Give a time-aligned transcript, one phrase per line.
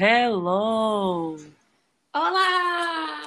[0.00, 1.36] Hello!
[2.14, 3.26] Olá!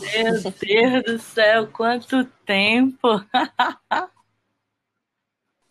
[0.00, 3.06] Meu Deus do céu, quanto tempo!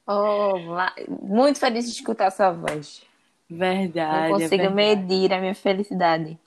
[0.05, 0.93] Olá!
[1.07, 3.01] Muito feliz de escutar sua voz.
[3.49, 4.29] Verdade.
[4.29, 4.75] Não consigo é verdade.
[4.75, 6.37] medir a minha felicidade.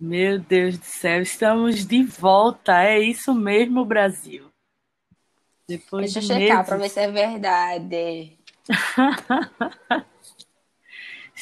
[0.00, 2.82] Meu Deus do céu, estamos de volta.
[2.82, 4.50] É isso mesmo, Brasil.
[5.68, 8.36] Depois Deixa eu checar para ver se é verdade.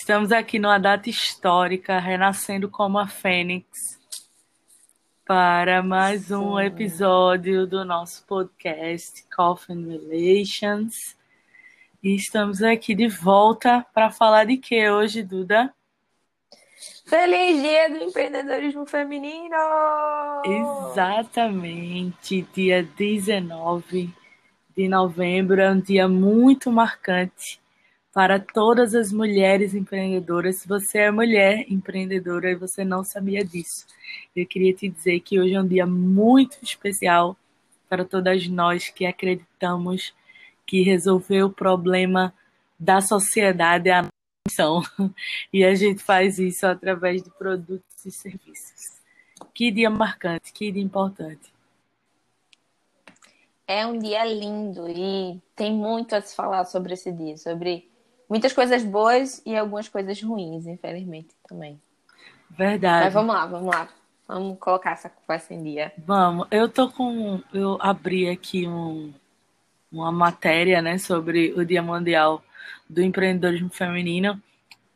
[0.02, 4.00] Estamos aqui numa data histórica, renascendo como a Fênix,
[5.24, 6.64] para mais um Sim.
[6.64, 11.16] episódio do nosso podcast Coffin Relations.
[12.02, 15.72] E estamos aqui de volta para falar de que hoje, Duda?
[17.06, 19.54] Feliz Dia do Empreendedorismo Feminino!
[20.90, 24.12] Exatamente, dia 19
[24.76, 27.61] de novembro é um dia muito marcante
[28.12, 30.58] para todas as mulheres empreendedoras.
[30.60, 33.86] Se você é mulher empreendedora e você não sabia disso,
[34.36, 37.36] eu queria te dizer que hoje é um dia muito especial
[37.88, 40.14] para todas nós que acreditamos
[40.66, 42.32] que resolver o problema
[42.78, 44.08] da sociedade é a
[44.46, 44.82] missão.
[45.52, 49.00] E a gente faz isso através de produtos e serviços.
[49.54, 51.52] Que dia marcante, que dia importante.
[53.66, 57.91] É um dia lindo e tem muito a se falar sobre esse dia, sobre
[58.32, 61.78] muitas coisas boas e algumas coisas ruins, infelizmente, também.
[62.48, 63.04] Verdade.
[63.04, 63.88] Mas vamos lá, vamos lá.
[64.26, 65.92] Vamos colocar essa conversa em dia.
[65.98, 66.46] Vamos.
[66.50, 67.42] Eu tô com.
[67.52, 69.12] Eu abri aqui um,
[69.92, 72.42] uma matéria, né, sobre o Dia Mundial
[72.88, 74.40] do Empreendedorismo Feminino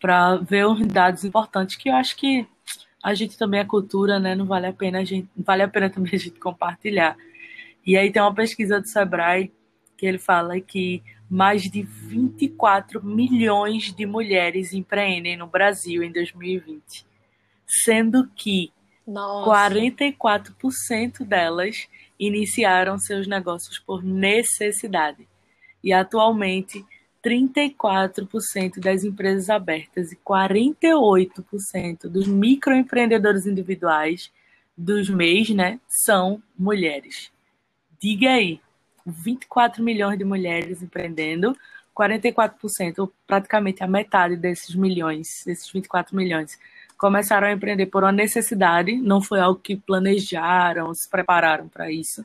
[0.01, 2.49] para ver uns dados importantes que eu acho que
[3.03, 4.35] a gente também é cultura, né?
[4.35, 7.15] Não vale a pena a gente, vale a pena também a gente compartilhar.
[7.85, 9.53] E aí tem uma pesquisa do Sebrae
[9.95, 17.05] que ele fala que mais de 24 milhões de mulheres empreendem no Brasil em 2020,
[17.85, 18.73] sendo que
[19.07, 19.75] Nossa.
[19.75, 21.89] 44% delas
[22.19, 25.27] iniciaram seus negócios por necessidade.
[25.83, 26.85] E atualmente,
[27.27, 34.31] 34% das empresas abertas e 48% dos microempreendedores individuais
[34.79, 37.33] dos MEIs, né, são mulheres.
[37.99, 38.61] Diga aí,
[39.07, 41.57] 24 milhões de mulheres empreendendo,
[41.97, 46.59] 44%, praticamente a metade desses milhões, desses 24 milhões,
[46.99, 52.25] começaram a empreender por uma necessidade, não foi algo que planejaram, se prepararam para isso.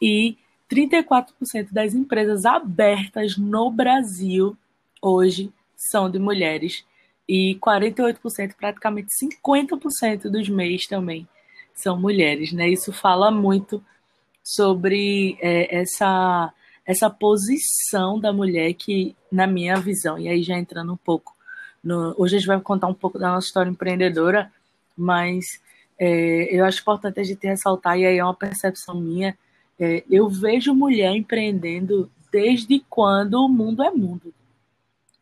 [0.00, 0.36] E
[0.70, 4.56] 34% das empresas abertas no Brasil
[5.02, 6.84] hoje são de mulheres.
[7.28, 11.28] E 48%, praticamente 50% dos MEIs também
[11.74, 12.68] são mulheres, né?
[12.68, 13.82] Isso fala muito
[14.54, 16.52] sobre é, essa,
[16.86, 21.34] essa posição da mulher que, na minha visão, e aí já entrando um pouco,
[21.82, 24.52] no, hoje a gente vai contar um pouco da nossa história empreendedora,
[24.96, 25.60] mas
[25.98, 29.36] é, eu acho importante a gente ressaltar, e aí é uma percepção minha,
[29.78, 34.32] é, eu vejo mulher empreendendo desde quando o mundo é mundo.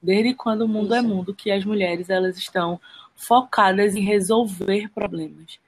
[0.03, 1.07] Desde quando o mundo é Isso.
[1.07, 2.81] é mundo, que as mulheres elas estão
[3.17, 5.59] focadas em resolver problemas.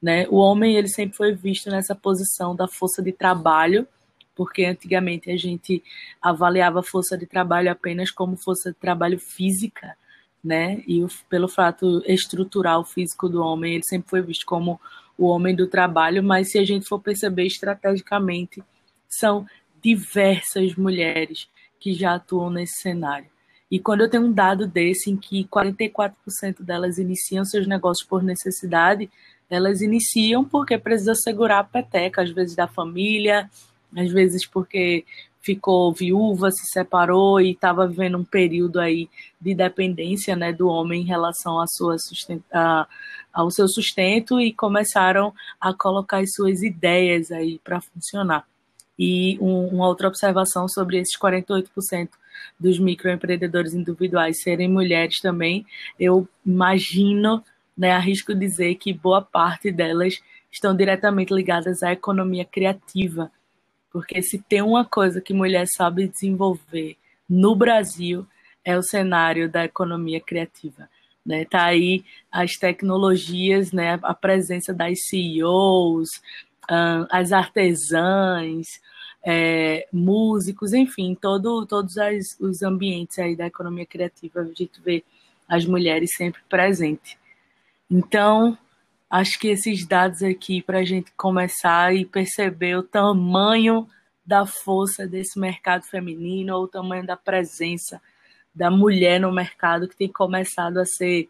[0.00, 0.26] Né?
[0.28, 3.86] O homem ele sempre foi visto nessa posição da força de trabalho,
[4.34, 5.82] porque antigamente a gente
[6.20, 9.96] avaliava a força de trabalho apenas como força de trabalho física,
[10.44, 10.82] né?
[10.86, 14.78] E o, pelo fato estrutural físico do homem, ele sempre foi visto como
[15.16, 18.62] o homem do trabalho, mas se a gente for perceber estrategicamente,
[19.08, 19.46] são
[19.82, 21.48] diversas mulheres
[21.80, 23.28] que já atuam nesse cenário.
[23.70, 28.22] E quando eu tenho um dado desse em que 44% delas iniciam seus negócios por
[28.22, 29.10] necessidade,
[29.48, 33.48] elas iniciam porque precisa segurar a peteca, às vezes da família,
[33.96, 35.04] às vezes porque
[35.40, 39.08] ficou viúva, se separou e estava vivendo um período aí
[39.40, 41.94] de dependência né, do homem em relação à sua
[42.52, 42.88] a,
[43.32, 48.44] ao seu sustento e começaram a colocar as suas ideias aí para funcionar.
[48.98, 52.08] E um, uma outra observação sobre esses 48%
[52.58, 55.64] dos microempreendedores individuais serem mulheres também,
[56.00, 57.42] eu imagino
[57.76, 60.20] né, arrisco dizer que boa parte delas
[60.50, 63.30] estão diretamente ligadas à economia criativa,
[63.90, 66.96] porque se tem uma coisa que mulher sabe desenvolver
[67.28, 68.26] no Brasil
[68.64, 70.88] é o cenário da economia criativa.
[71.24, 71.44] Né?
[71.44, 73.98] Tá aí as tecnologias, né?
[74.02, 76.08] a presença das CEOs,
[77.10, 78.66] as artesãs,
[79.24, 85.04] é, músicos, enfim, todo, todos as, os ambientes aí da economia criativa, a gente vê
[85.48, 87.16] as mulheres sempre presentes.
[87.90, 88.56] Então,
[89.08, 93.88] acho que esses dados aqui para a gente começar e perceber o tamanho
[94.24, 98.00] da força desse mercado feminino, ou o tamanho da presença
[98.52, 101.28] da mulher no mercado que tem começado a ser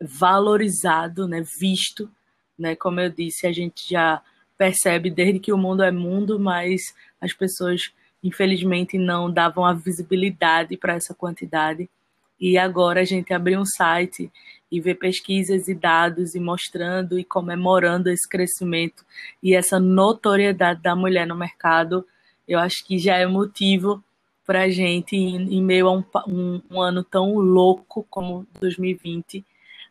[0.00, 2.10] valorizado, né, visto,
[2.58, 4.22] né, como eu disse, a gente já
[4.56, 6.80] percebe desde que o mundo é mundo, mas
[7.20, 7.92] as pessoas
[8.22, 11.90] infelizmente não davam a visibilidade para essa quantidade.
[12.38, 14.30] E agora a gente abriu um site
[14.72, 19.04] e ver pesquisas e dados e mostrando e comemorando esse crescimento
[19.42, 22.06] e essa notoriedade da mulher no mercado,
[22.48, 24.02] eu acho que já é motivo
[24.46, 29.44] para a gente, em, meio a um, um, um ano tão louco como 2020,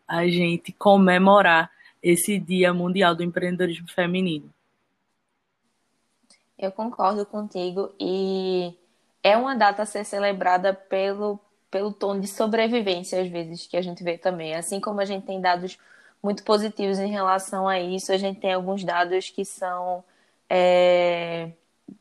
[0.07, 1.69] a gente comemorar
[2.01, 4.51] esse Dia Mundial do Empreendedorismo Feminino.
[6.57, 8.73] Eu concordo contigo e
[9.21, 11.39] é uma data a ser celebrada pelo,
[11.71, 14.53] pelo tom de sobrevivência, às vezes, que a gente vê também.
[14.53, 15.79] Assim como a gente tem dados
[16.21, 20.03] muito positivos em relação a isso, a gente tem alguns dados que são,
[20.49, 21.51] é,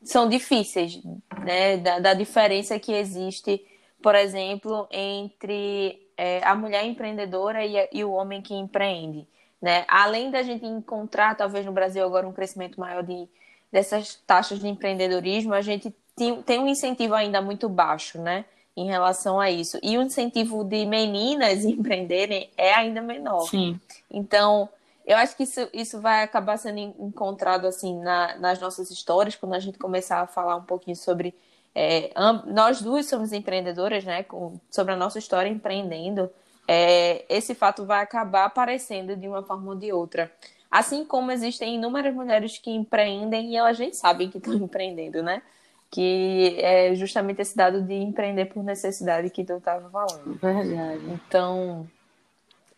[0.02, 1.00] são difíceis,
[1.44, 1.76] né?
[1.78, 3.64] Da, da, diferença que existe,
[4.02, 9.26] por exemplo, entre é, a mulher empreendedora e, e o homem que empreende.
[9.62, 9.84] Né?
[9.88, 13.28] Além da gente encontrar, talvez no Brasil agora, um crescimento maior de,
[13.70, 18.44] dessas taxas de empreendedorismo, a gente tem, tem um incentivo ainda muito baixo, né?
[18.76, 19.78] Em relação a isso.
[19.82, 23.48] E o incentivo de meninas empreenderem é ainda menor.
[23.48, 23.78] Sim.
[24.10, 24.68] Então,
[25.06, 29.54] eu acho que isso, isso vai acabar sendo encontrado assim na, nas nossas histórias, quando
[29.54, 31.34] a gente começar a falar um pouquinho sobre.
[31.74, 32.12] É,
[32.46, 34.22] nós duas somos empreendedoras, né?
[34.22, 36.30] Com, sobre a nossa história empreendendo.
[36.66, 40.30] É, esse fato vai acabar aparecendo de uma forma ou de outra.
[40.70, 45.42] Assim como existem inúmeras mulheres que empreendem e elas nem sabem que estão empreendendo, né?
[45.90, 50.38] Que é justamente esse dado de empreender por necessidade que tu estava falando.
[50.38, 51.02] Verdade.
[51.08, 51.88] Então,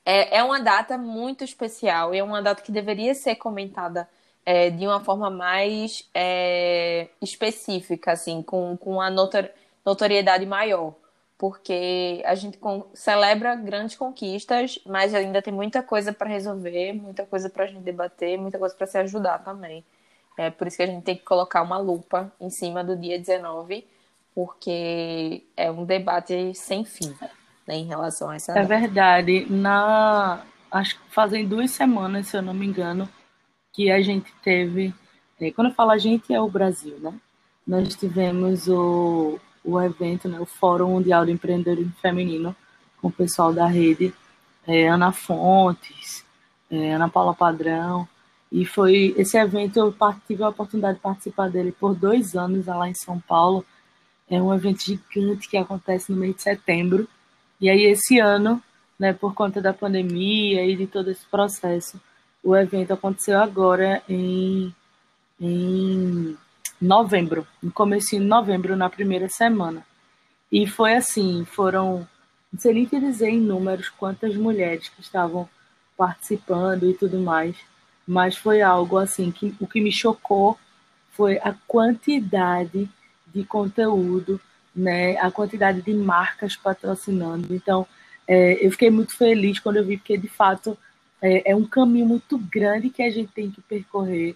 [0.05, 4.09] é, é uma data muito especial e é uma data que deveria ser comentada
[4.47, 9.49] é, de uma forma mais é, específica, assim, com, com uma notor
[9.85, 10.95] notoriedade maior
[11.43, 12.57] porque a gente
[12.95, 17.83] celebra grandes conquistas, mas ainda tem muita coisa para resolver, muita coisa para a gente
[17.83, 19.85] debater, muita coisa para se ajudar também.
[20.39, 23.19] É por isso que a gente tem que colocar uma lupa em cima do dia
[23.19, 23.87] 19,
[24.35, 27.15] porque é um debate sem fim
[27.67, 28.59] né, em relação a essa.
[28.59, 29.47] É verdade.
[29.51, 33.09] Na acho que fazem duas semanas, se eu não me engano,
[33.73, 34.95] que a gente teve.
[35.41, 37.13] É, quando eu falo a gente, é o Brasil, né?
[37.67, 42.55] Nós tivemos o o evento, né, o Fórum Mundial de Empreendedorismo Feminino,
[43.01, 44.13] com o pessoal da rede,
[44.67, 46.25] é, Ana Fontes,
[46.71, 48.09] é, Ana Paula Padrão,
[48.53, 49.95] e foi esse evento, eu
[50.29, 53.65] tive a oportunidade de participar dele por dois anos lá em São Paulo.
[54.29, 57.09] É um evento gigante que acontece no mês de setembro.
[57.59, 58.63] E aí, esse ano,
[58.99, 61.99] né, por conta da pandemia e de todo esse processo,
[62.45, 64.75] o evento aconteceu agora em,
[65.41, 66.37] em
[66.79, 69.83] novembro, no começo de novembro, na primeira semana.
[70.51, 72.07] E foi assim, foram,
[72.53, 75.49] não sei nem te dizer em números quantas mulheres que estavam
[75.97, 77.57] participando e tudo mais,
[78.07, 80.59] mas foi algo assim que o que me chocou
[81.13, 82.89] foi a quantidade
[83.33, 84.41] de conteúdo,
[84.75, 87.55] né, a quantidade de marcas patrocinando.
[87.55, 87.87] Então,
[88.27, 90.77] é, eu fiquei muito feliz quando eu vi, porque de fato
[91.21, 94.35] é, é, um caminho muito grande que a gente tem que percorrer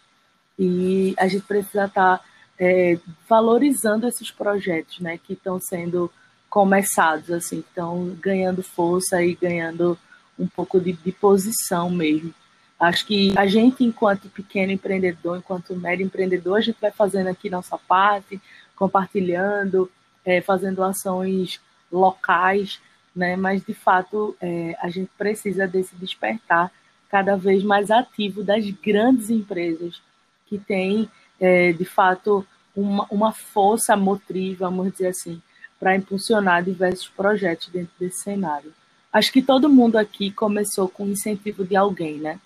[0.59, 2.25] e a gente precisa estar tá
[2.59, 2.99] é,
[3.29, 6.11] valorizando esses projetos, né, que estão sendo
[6.49, 9.99] começados, assim, estão ganhando força e ganhando
[10.39, 12.33] um pouco de, de, posição mesmo.
[12.79, 17.49] Acho que a gente, enquanto pequeno empreendedor, enquanto médio empreendedor, a gente vai fazendo aqui
[17.49, 18.41] nossa parte,
[18.75, 19.91] compartilhando,
[20.25, 22.81] é, fazendo ações locais,
[23.15, 23.35] né?
[23.35, 26.71] Mas de fato é, a gente precisa desse despertar
[27.09, 30.03] cada vez mais ativo das grandes empresas
[30.47, 31.09] que têm
[31.41, 35.41] é, de fato, uma, uma força motriz, vamos dizer assim,
[35.79, 38.73] para impulsionar diversos projetos dentro desse cenário.
[39.13, 42.39] Acho que todo mundo aqui começou com incentivo de alguém, né?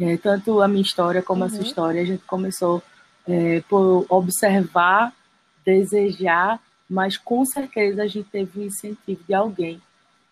[0.00, 1.46] É, tanto a minha história como uhum.
[1.46, 1.64] a sua uhum.
[1.64, 2.82] história, a gente começou
[3.26, 5.12] é, por observar,
[5.64, 9.82] desejar, mas com certeza a gente teve um incentivo de alguém.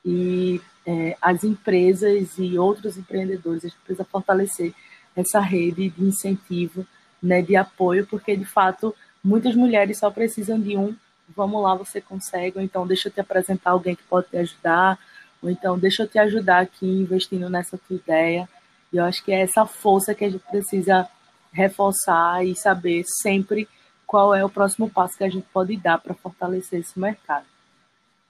[0.04, 4.72] E é, as empresas e outros empreendedores, a gente precisa fortalecer
[5.16, 6.86] essa rede de incentivo
[7.22, 10.94] né, de apoio, porque de fato muitas mulheres só precisam de um,
[11.34, 14.98] vamos lá, você consegue, ou então deixa eu te apresentar alguém que pode te ajudar,
[15.42, 18.48] ou então deixa eu te ajudar aqui investindo nessa tua ideia.
[18.92, 21.08] E eu acho que é essa força que a gente precisa
[21.52, 23.68] reforçar e saber sempre
[24.06, 27.46] qual é o próximo passo que a gente pode dar para fortalecer esse mercado.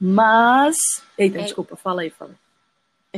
[0.00, 0.76] Mas.
[1.18, 1.42] Eita, é...
[1.42, 2.34] desculpa, fala aí, fala.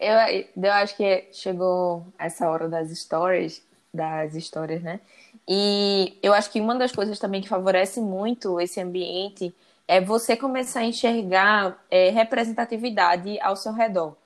[0.00, 0.16] Eu,
[0.62, 5.00] eu acho que chegou essa hora das stories das histórias, né?
[5.48, 9.54] E eu acho que uma das coisas também que favorece muito esse ambiente
[9.86, 14.16] é você começar a enxergar é, representatividade ao seu redor.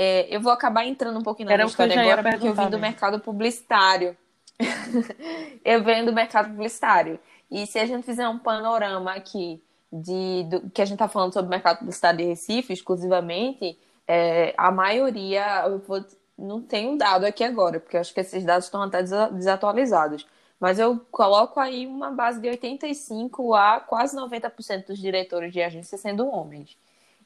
[0.00, 2.78] É, eu vou acabar entrando um pouquinho na Era história agora, porque eu vim do
[2.78, 4.16] mercado publicitário.
[5.64, 7.18] eu venho do mercado publicitário.
[7.50, 9.60] E se a gente fizer um panorama aqui
[9.92, 13.76] de, do, que a gente está falando sobre o mercado publicitário de Recife exclusivamente,
[14.06, 16.04] é, a maioria, eu vou,
[16.38, 20.24] não tenho dado aqui agora, porque eu acho que esses dados estão até desatualizados.
[20.60, 25.98] Mas eu coloco aí uma base de 85 a quase 90% dos diretores de agência
[25.98, 26.78] sendo homens.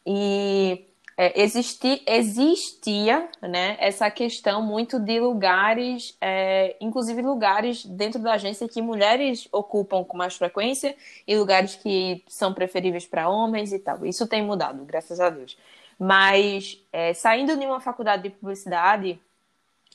[0.07, 0.87] E
[1.17, 8.69] é, existi, existia né, essa questão muito de lugares, é, inclusive lugares dentro da agência
[8.69, 14.05] que mulheres ocupam com mais frequência e lugares que são preferíveis para homens e tal.
[14.07, 15.57] Isso tem mudado, graças a Deus.
[15.99, 19.21] Mas é, saindo de uma faculdade de publicidade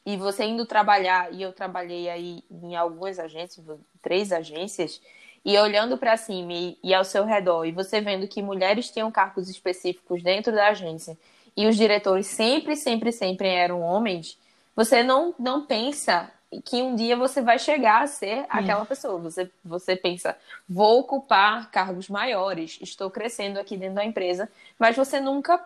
[0.06, 3.66] e você indo trabalhar, e eu trabalhei aí em algumas agências,
[4.02, 5.02] três agências,
[5.48, 9.10] e olhando para cima e, e, ao seu redor, e você vendo que mulheres tinham
[9.10, 11.18] cargos específicos dentro da agência
[11.56, 14.38] e os diretores sempre, sempre, sempre eram homens,
[14.76, 16.30] você não, não pensa
[16.66, 19.18] que um dia você vai chegar a ser aquela pessoa.
[19.20, 20.38] Você, você pensa,
[20.68, 25.66] vou ocupar cargos maiores, estou crescendo aqui dentro da empresa, mas você nunca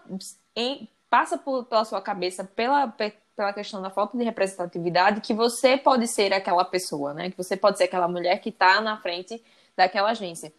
[0.56, 5.76] em, passa por, pela sua cabeça, pela, pela questão da falta de representatividade, que você
[5.76, 7.32] pode ser aquela pessoa, né?
[7.32, 9.44] Que você pode ser aquela mulher que está na frente
[9.82, 10.54] daquela agência.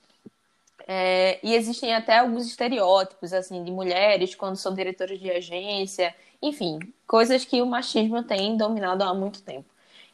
[0.87, 6.79] É, e existem até alguns estereótipos, assim, de mulheres quando são diretoras de agência, enfim,
[7.07, 9.69] coisas que o machismo tem dominado há muito tempo.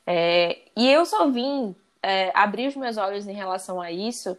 [0.07, 4.37] É, e eu só vim é, abrir os meus olhos em relação a isso,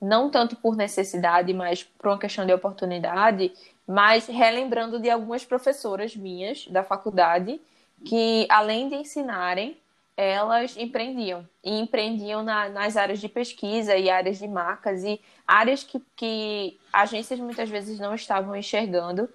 [0.00, 3.52] não tanto por necessidade, mas por uma questão de oportunidade,
[3.86, 7.60] mas relembrando de algumas professoras minhas da faculdade
[8.04, 9.76] que, além de ensinarem,
[10.16, 11.46] elas empreendiam.
[11.64, 16.78] E empreendiam na, nas áreas de pesquisa e áreas de marcas e áreas que, que
[16.92, 19.28] agências muitas vezes não estavam enxergando.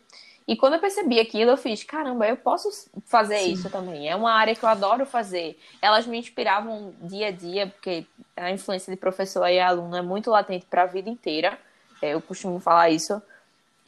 [0.48, 2.70] E quando eu percebi aquilo, eu fiz, caramba, eu posso
[3.06, 3.52] fazer Sim.
[3.52, 4.10] isso também.
[4.10, 5.60] É uma área que eu adoro fazer.
[5.82, 8.06] Elas me inspiravam dia a dia, porque
[8.36, 11.60] a influência de professor e aluno é muito latente para a vida inteira.
[12.02, 13.22] É, eu costumo falar isso.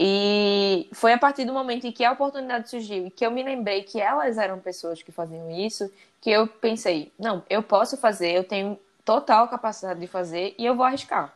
[0.01, 3.43] E foi a partir do momento em que a oportunidade surgiu e que eu me
[3.43, 5.91] lembrei que elas eram pessoas que faziam isso,
[6.21, 10.73] que eu pensei, não, eu posso fazer, eu tenho total capacidade de fazer e eu
[10.73, 11.33] vou arriscar.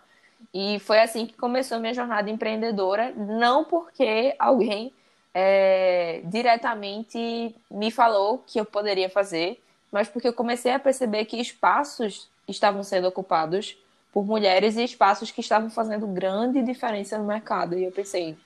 [0.54, 4.94] E foi assim que começou minha jornada empreendedora, não porque alguém
[5.34, 11.36] é, diretamente me falou que eu poderia fazer, mas porque eu comecei a perceber que
[11.36, 13.78] espaços estavam sendo ocupados
[14.14, 17.78] por mulheres e espaços que estavam fazendo grande diferença no mercado.
[17.78, 18.38] E eu pensei,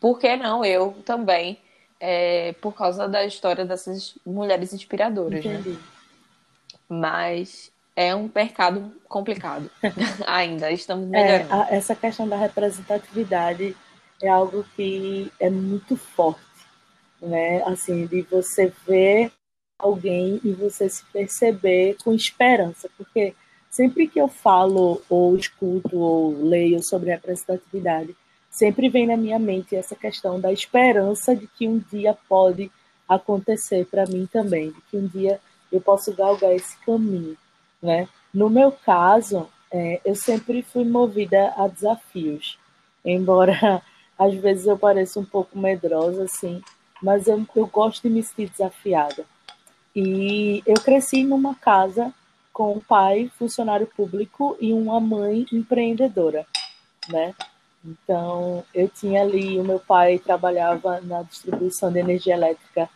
[0.00, 1.58] por que não eu também?
[1.98, 5.54] É, por causa da história dessas mulheres inspiradoras, né?
[5.54, 5.70] Entendi.
[5.70, 5.78] né?
[6.88, 9.70] Mas é um mercado complicado
[10.26, 11.62] ainda, estamos é, melhorando.
[11.70, 13.74] É, essa questão da representatividade
[14.22, 16.40] é algo que é muito forte,
[17.20, 17.62] né?
[17.64, 19.32] Assim, de você ver
[19.78, 23.34] alguém e você se perceber com esperança, porque
[23.70, 28.16] sempre que eu falo ou escuto ou leio sobre representatividade,
[28.56, 32.72] sempre vem na minha mente essa questão da esperança de que um dia pode
[33.06, 35.38] acontecer para mim também, de que um dia
[35.70, 37.36] eu posso galgar esse caminho,
[37.82, 38.08] né?
[38.32, 42.58] No meu caso, é, eu sempre fui movida a desafios,
[43.04, 43.82] embora
[44.18, 46.62] às vezes eu pareça um pouco medrosa, assim,
[47.02, 49.26] mas eu, eu gosto de me sentir desafiada.
[49.94, 52.12] E eu cresci numa casa
[52.54, 56.46] com um pai funcionário público e uma mãe empreendedora,
[57.10, 57.34] né?
[57.86, 62.90] Então, eu tinha ali, o meu pai trabalhava na distribuição de energia elétrica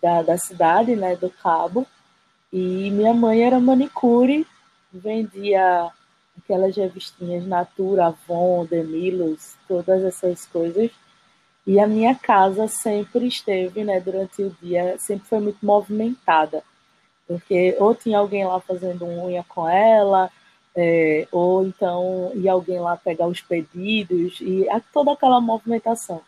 [0.00, 1.84] da, da cidade, né, do Cabo,
[2.52, 4.46] e minha mãe era manicure,
[4.92, 5.90] vendia
[6.38, 10.90] aquelas revistinhas Natura, Avon, Demilos, todas essas coisas.
[11.66, 16.62] E a minha casa sempre esteve, né, durante o dia, sempre foi muito movimentada,
[17.26, 20.30] porque ou tinha alguém lá fazendo unha com ela,
[20.76, 26.20] é, ou então ia alguém lá pegar os pedidos e toda aquela movimentação.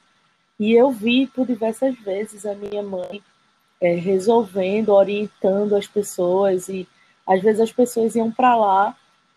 [0.59, 3.23] E eu vi por diversas vezes a minha mãe
[3.81, 6.89] é, resolvendo, orientando as pessoas e
[7.27, 8.97] às vezes as pessoas iam para lá,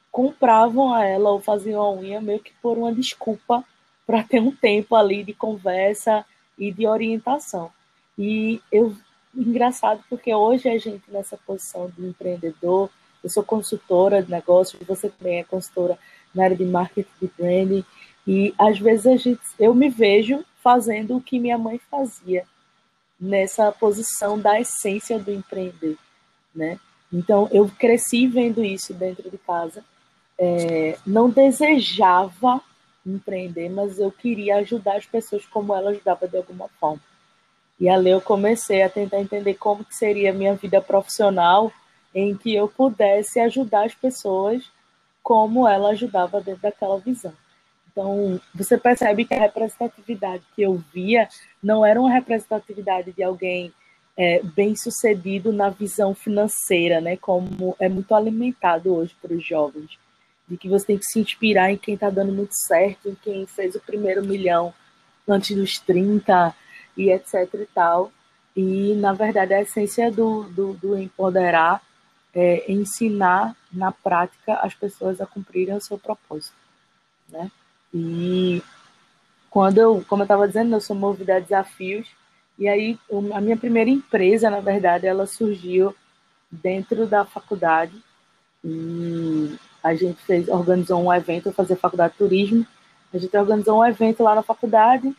[0.10, 3.64] compravam a ela ou faziam a unha meio que por uma desculpa
[4.08, 6.26] para ter um tempo ali de conversa
[6.58, 7.70] e de orientação.
[8.18, 8.96] E eu
[9.36, 12.90] engraçado porque hoje a gente nessa posição de empreendedor
[13.24, 15.98] eu sou consultora de negócios, você também é consultora
[16.34, 17.86] na área de marketing de branding,
[18.28, 22.46] e às vezes a gente, eu me vejo fazendo o que minha mãe fazia,
[23.20, 25.98] nessa posição da essência do empreender,
[26.54, 26.80] né?
[27.14, 29.84] Então, eu cresci vendo isso dentro de casa.
[30.40, 32.62] É, não desejava
[33.06, 37.02] empreender, mas eu queria ajudar as pessoas como ela ajudava de alguma forma.
[37.80, 41.72] E ali eu comecei a tentar entender como que seria a minha vida profissional
[42.14, 44.70] em que eu pudesse ajudar as pessoas
[45.24, 47.34] como ela ajudava dentro daquela visão.
[47.92, 51.28] Então, você percebe que a representatividade que eu via
[51.62, 53.74] não era uma representatividade de alguém
[54.18, 57.18] é, bem sucedido na visão financeira, né?
[57.18, 59.98] Como é muito alimentado hoje para os jovens,
[60.48, 63.46] de que você tem que se inspirar em quem está dando muito certo, em quem
[63.46, 64.74] fez o primeiro milhão
[65.28, 66.54] antes dos 30
[66.98, 68.12] e etc e tal.
[68.56, 71.82] E, na verdade, a essência do, do, do empoderar
[72.34, 76.56] é ensinar na prática as pessoas a cumprirem o seu propósito,
[77.30, 77.52] né?
[77.94, 78.62] E
[79.50, 82.08] quando eu, como eu estava dizendo, eu sou movida a desafios,
[82.58, 82.98] e aí
[83.34, 85.94] a minha primeira empresa, na verdade, ela surgiu
[86.50, 87.94] dentro da faculdade,
[88.64, 92.66] e a gente fez, organizou um evento, eu fazia faculdade de turismo,
[93.14, 95.14] a gente organizou um evento lá na faculdade,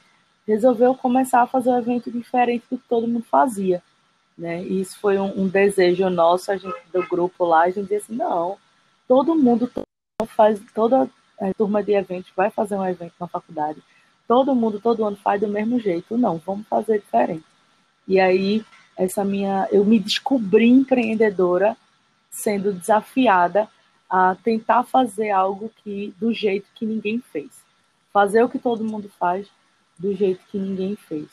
[0.46, 3.82] resolveu começar a fazer um evento diferente do que todo mundo fazia.
[4.36, 4.62] Né?
[4.62, 8.16] E isso foi um, um, desejo nosso, gente do grupo lá, a gente disse assim,
[8.16, 8.56] não,
[9.06, 9.70] todo mundo
[10.26, 11.08] faz, toda
[11.40, 13.82] a turma de eventos vai fazer um evento na faculdade.
[14.26, 16.16] Todo mundo, todo ano faz do mesmo jeito.
[16.16, 17.44] Não, vamos fazer diferente.
[18.06, 18.64] E aí,
[18.96, 21.76] essa minha, eu me descobri empreendedora
[22.30, 23.68] sendo desafiada
[24.08, 27.50] a tentar fazer algo que do jeito que ninguém fez.
[28.12, 29.46] Fazer o que todo mundo faz
[29.98, 31.28] do jeito que ninguém fez.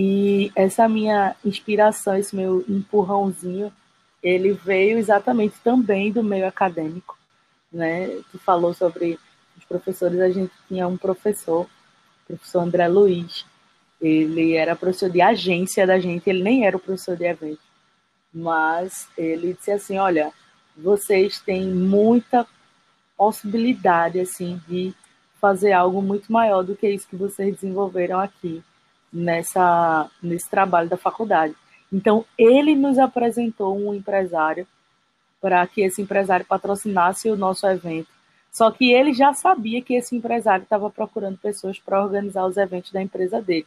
[0.00, 3.72] E essa minha inspiração, esse meu empurrãozinho,
[4.22, 7.18] ele veio exatamente também do meio acadêmico,
[7.72, 8.06] né?
[8.30, 9.18] Tu falou sobre
[9.56, 13.44] os professores, a gente tinha um professor, o professor André Luiz,
[14.00, 17.58] ele era professor de agência da gente, ele nem era o professor de evento,
[18.32, 20.32] mas ele disse assim, olha,
[20.76, 22.46] vocês têm muita
[23.16, 24.94] possibilidade, assim, de
[25.40, 28.62] fazer algo muito maior do que isso que vocês desenvolveram aqui
[29.12, 31.54] nessa, nesse trabalho da faculdade.
[31.92, 34.66] Então, ele nos apresentou um empresário
[35.40, 38.08] para que esse empresário patrocinasse o nosso evento.
[38.50, 42.90] Só que ele já sabia que esse empresário estava procurando pessoas para organizar os eventos
[42.90, 43.66] da empresa dele.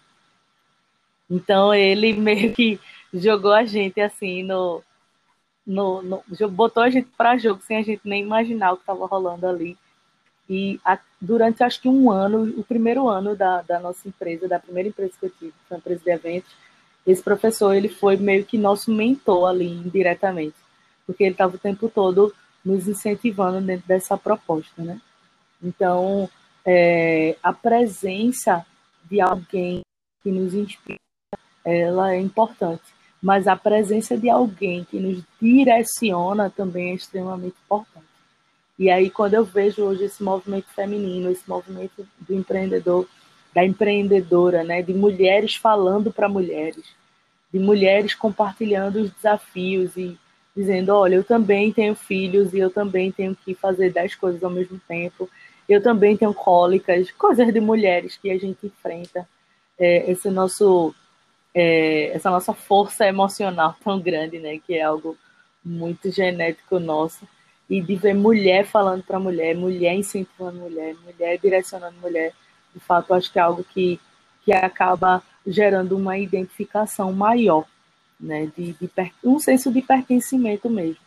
[1.30, 2.80] Então, ele meio que
[3.14, 4.84] jogou a gente assim no.
[5.66, 9.06] no, no botou a gente para jogo sem a gente nem imaginar o que estava
[9.06, 9.78] rolando ali.
[10.54, 14.60] E a, durante acho que um ano, o primeiro ano da, da nossa empresa, da
[14.60, 16.52] primeira empresa que eu tive, foi uma empresa de eventos,
[17.08, 20.58] esse professor ele foi meio que nosso mentor ali indiretamente,
[21.08, 22.36] porque ele estava o tempo todo
[22.66, 25.00] nos incentivando dentro dessa proposta, né?
[25.64, 26.30] Então,
[26.66, 28.66] é, a presença
[29.10, 29.82] de alguém
[30.22, 31.00] que nos inspira,
[31.64, 32.84] ela é importante,
[33.24, 38.11] mas a presença de alguém que nos direciona também é extremamente importante.
[38.82, 43.08] E aí, quando eu vejo hoje esse movimento feminino, esse movimento do empreendedor,
[43.54, 46.84] da empreendedora, né, de mulheres falando para mulheres,
[47.54, 50.18] de mulheres compartilhando os desafios e
[50.58, 54.50] dizendo: olha, eu também tenho filhos e eu também tenho que fazer dez coisas ao
[54.50, 55.30] mesmo tempo,
[55.70, 59.30] eu também tenho cólicas, coisas de mulheres que a gente enfrenta.
[59.78, 60.92] É, esse nosso,
[61.54, 65.16] é, essa nossa força emocional tão grande, né, que é algo
[65.64, 67.28] muito genético nosso
[67.72, 72.34] e de ver mulher falando para mulher, mulher incentivando mulher, mulher direcionando mulher,
[72.74, 73.98] de fato, acho que é algo que,
[74.44, 77.66] que acaba gerando uma identificação maior,
[78.20, 78.90] né, de, de
[79.24, 80.98] um senso de pertencimento mesmo,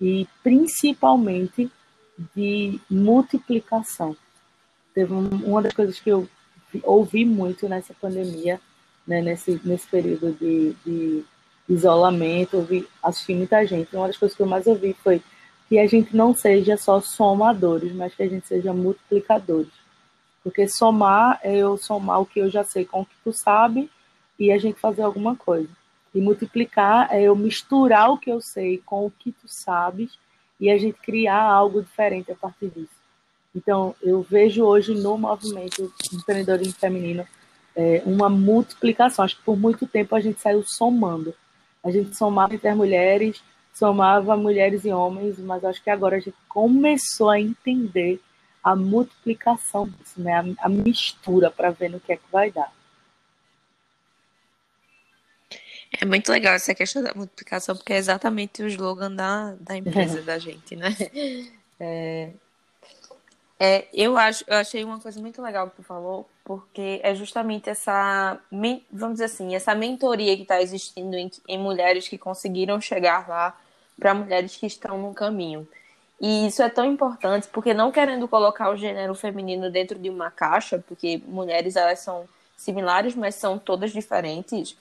[0.00, 1.70] e principalmente
[2.34, 4.16] de multiplicação.
[4.92, 6.28] Teve uma das coisas que eu
[6.82, 8.60] ouvi muito nessa pandemia,
[9.06, 11.24] né, nesse, nesse período de, de
[11.68, 13.94] isolamento, ouvi, assisti muita gente.
[13.94, 15.22] Uma das coisas que eu mais ouvi foi
[15.68, 19.72] que a gente não seja só somadores, mas que a gente seja multiplicadores.
[20.42, 23.90] Porque somar é eu somar o que eu já sei com o que tu sabe
[24.38, 25.68] e a gente fazer alguma coisa.
[26.14, 30.18] E multiplicar é eu misturar o que eu sei com o que tu sabes
[30.58, 32.98] e a gente criar algo diferente a partir disso.
[33.54, 37.26] Então, eu vejo hoje no movimento empreendedorismo feminino
[37.76, 39.24] é, uma multiplicação.
[39.24, 41.34] Acho que por muito tempo a gente saiu somando.
[41.82, 43.42] A gente somava entre as mulheres,
[43.78, 48.20] somava mulheres e homens, mas acho que agora a gente começou a entender
[48.62, 50.34] a multiplicação disso, né?
[50.34, 52.72] a, a mistura para ver no que é que vai dar.
[56.00, 60.20] É muito legal essa questão da multiplicação, porque é exatamente o slogan da, da empresa
[60.22, 60.94] da gente, né?
[61.80, 62.32] É,
[63.60, 67.70] é, eu, acho, eu achei uma coisa muito legal que tu falou, porque é justamente
[67.70, 68.38] essa,
[68.90, 73.56] vamos dizer assim, essa mentoria que está existindo em, em mulheres que conseguiram chegar lá
[73.98, 75.66] para mulheres que estão no caminho.
[76.20, 80.30] E isso é tão importante porque não querendo colocar o gênero feminino dentro de uma
[80.30, 84.76] caixa, porque mulheres elas são similares, mas são todas diferentes.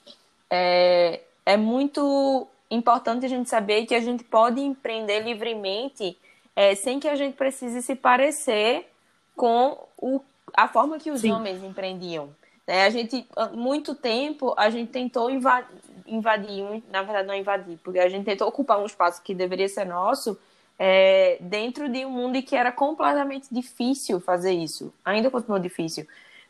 [0.50, 6.18] é, é muito importante a gente saber que a gente pode empreender livremente
[6.54, 8.86] é, sem que a gente precise se parecer
[9.34, 10.20] com o,
[10.54, 11.32] a forma que os Sim.
[11.32, 12.30] homens empreendiam.
[12.68, 12.86] Né?
[12.86, 15.70] A gente, muito tempo, a gente tentou invadir,
[16.06, 19.70] invadir, na verdade não é invadir, porque a gente tentou ocupar um espaço que deveria
[19.70, 20.38] ser nosso
[20.78, 24.94] é, dentro de um mundo em que era completamente difícil fazer isso.
[25.04, 26.06] Ainda continua difícil.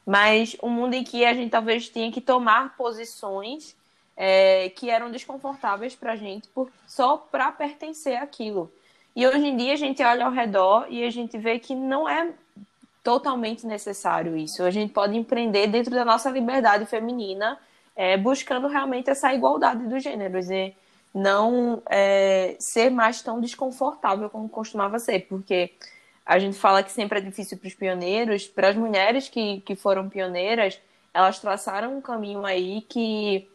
[0.05, 3.75] Mas um mundo em que a gente talvez tinha que tomar posições
[4.15, 8.71] é, que eram desconfortáveis para a gente por, só para pertencer àquilo.
[9.15, 12.07] E hoje em dia a gente olha ao redor e a gente vê que não
[12.07, 12.31] é
[13.07, 14.61] totalmente necessário isso.
[14.63, 17.57] A gente pode empreender dentro da nossa liberdade feminina,
[17.95, 20.75] é, buscando realmente essa igualdade dos gêneros e
[21.13, 25.71] não é, ser mais tão desconfortável como costumava ser, porque
[26.25, 29.73] a gente fala que sempre é difícil para os pioneiros, para as mulheres que, que
[29.73, 30.77] foram pioneiras,
[31.13, 33.49] elas traçaram um caminho aí que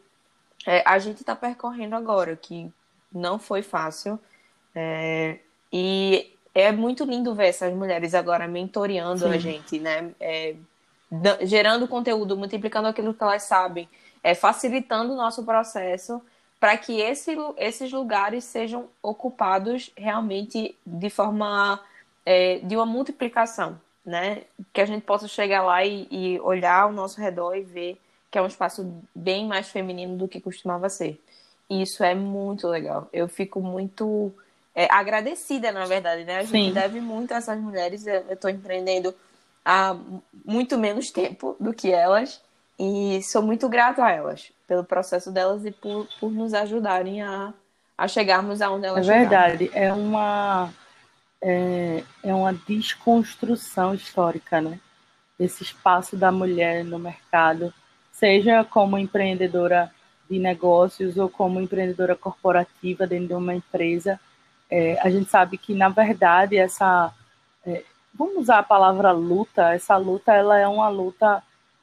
[0.66, 2.72] é, a gente está percorrendo agora, que
[3.12, 4.18] não foi fácil.
[4.74, 9.30] É, e é muito lindo ver essas mulheres agora mentoreando Sim.
[9.30, 10.10] a gente, né?
[10.20, 10.54] É,
[11.42, 13.88] gerando conteúdo, multiplicando aquilo que elas sabem,
[14.22, 16.22] é, facilitando o nosso processo
[16.58, 21.80] para que esse, esses lugares sejam ocupados realmente de forma
[22.24, 24.42] é, de uma multiplicação, né?
[24.72, 28.38] Que a gente possa chegar lá e, e olhar ao nosso redor e ver que
[28.38, 31.20] é um espaço bem mais feminino do que costumava ser.
[31.68, 33.08] E isso é muito legal.
[33.12, 34.32] Eu fico muito
[34.74, 36.38] é, agradecida, na verdade, né?
[36.38, 36.72] A gente Sim.
[36.72, 38.06] deve muito a essas mulheres.
[38.06, 39.14] Eu estou empreendendo
[39.64, 39.96] há
[40.44, 42.40] muito menos tempo do que elas.
[42.78, 47.52] E sou muito grata a elas pelo processo delas e por, por nos ajudarem a,
[47.96, 49.66] a chegarmos aonde elas É verdade.
[49.66, 49.86] Chegaram.
[49.86, 50.70] É uma,
[51.40, 54.80] é, é uma desconstrução histórica, né?
[55.38, 57.72] Esse espaço da mulher no mercado
[58.10, 59.90] seja como empreendedora
[60.30, 64.18] de negócios ou como empreendedora corporativa dentro de uma empresa,
[64.72, 67.12] é, a gente sabe que, na verdade, essa.
[67.66, 71.42] É, vamos usar a palavra luta, essa luta ela é uma luta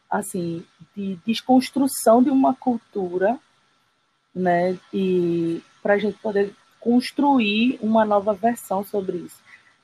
[0.10, 3.38] assim de desconstrução de uma cultura,
[4.34, 4.76] né?
[4.92, 9.38] E para a gente poder construir uma nova versão sobre isso.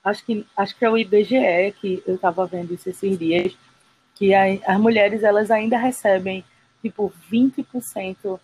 [0.04, 3.56] Acho que acho que é o IBGE que eu estava vendo isso esses dias
[4.16, 6.44] que a, as mulheres elas ainda recebem
[6.82, 8.40] tipo 20%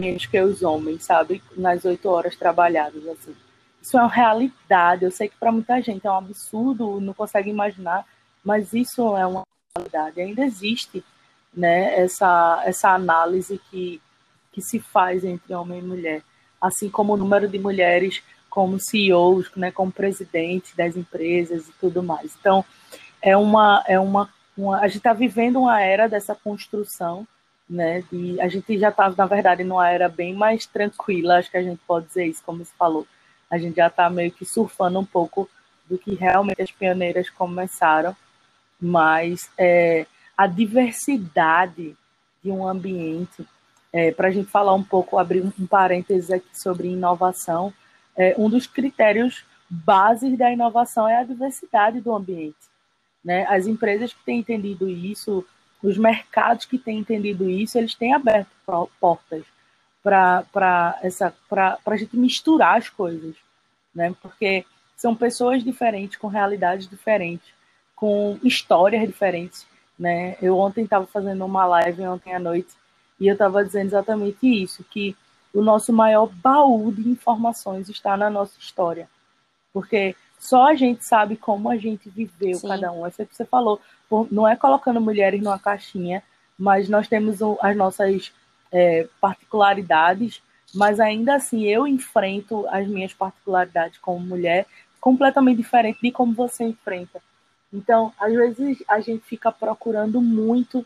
[0.00, 1.40] menos que os homens, sabe?
[1.56, 3.45] Nas oito horas trabalhadas, assim.
[3.86, 5.04] Isso é uma realidade.
[5.04, 8.04] Eu sei que para muita gente é um absurdo, não consegue imaginar,
[8.42, 9.44] mas isso é uma
[9.76, 10.20] realidade.
[10.20, 11.04] Ainda existe,
[11.54, 11.96] né?
[12.00, 14.02] Essa essa análise que
[14.52, 16.22] que se faz entre homem e mulher,
[16.60, 22.02] assim como o número de mulheres como CEOs, né, como presidentes das empresas e tudo
[22.02, 22.34] mais.
[22.40, 22.64] Então,
[23.22, 27.24] é uma é uma uma, a gente está vivendo uma era dessa construção,
[27.70, 28.02] né?
[28.10, 31.62] De, a gente já está, na verdade, numa era bem mais tranquila, acho que a
[31.62, 33.06] gente pode dizer isso, como você falou.
[33.50, 35.48] A gente já está meio que surfando um pouco
[35.88, 38.16] do que realmente as pioneiras começaram,
[38.80, 40.06] mas é,
[40.36, 41.96] a diversidade
[42.42, 43.46] de um ambiente,
[43.92, 47.72] é, para a gente falar um pouco, abrir um parênteses aqui sobre inovação,
[48.16, 52.56] é, um dos critérios bases da inovação é a diversidade do ambiente.
[53.24, 53.46] Né?
[53.48, 55.44] As empresas que têm entendido isso,
[55.82, 58.48] os mercados que têm entendido isso, eles têm aberto
[59.00, 59.44] portas
[60.06, 63.34] para essa para a gente misturar as coisas,
[63.92, 64.14] né?
[64.22, 64.64] Porque
[64.96, 67.48] são pessoas diferentes com realidades diferentes,
[67.96, 69.66] com histórias diferentes,
[69.98, 70.36] né?
[70.40, 72.72] Eu ontem estava fazendo uma live ontem à noite
[73.18, 75.16] e eu estava dizendo exatamente isso, que
[75.52, 79.08] o nosso maior baú de informações está na nossa história,
[79.72, 82.68] porque só a gente sabe como a gente viveu Sim.
[82.68, 83.04] cada um.
[83.04, 83.80] É isso que você falou.
[84.30, 86.22] Não é colocando mulheres numa caixinha,
[86.56, 88.32] mas nós temos as nossas
[88.76, 90.42] é, particularidades,
[90.74, 94.66] mas ainda assim eu enfrento as minhas particularidades como mulher
[95.00, 97.22] completamente diferente de como você enfrenta.
[97.72, 100.84] Então, às vezes a gente fica procurando muito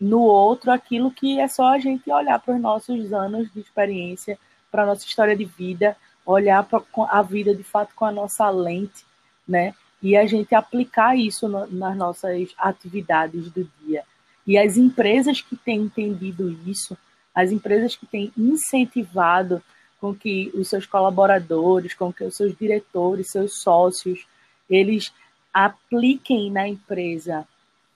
[0.00, 4.38] no outro aquilo que é só a gente olhar para os nossos anos de experiência,
[4.70, 8.48] para a nossa história de vida, olhar para a vida de fato com a nossa
[8.48, 9.04] lente,
[9.46, 9.74] né?
[10.00, 14.04] E a gente aplicar isso no, nas nossas atividades do dia.
[14.46, 16.96] E as empresas que têm entendido isso,
[17.34, 19.62] as empresas que têm incentivado
[20.00, 24.26] com que os seus colaboradores, com que os seus diretores, seus sócios,
[24.68, 25.12] eles
[25.52, 27.46] apliquem na empresa